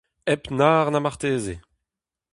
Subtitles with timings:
[0.31, 1.55] Hep mar na marteze!